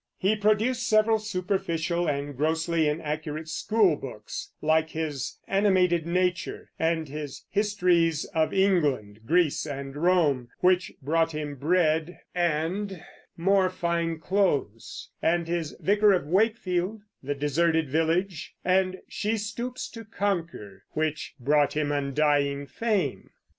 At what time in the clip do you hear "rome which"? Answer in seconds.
9.95-10.91